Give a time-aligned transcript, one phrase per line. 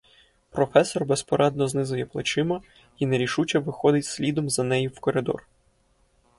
[0.51, 2.61] Професор безпорадно знизує плечима
[2.99, 5.47] й нерішуче виходить слідом за нею в коридор.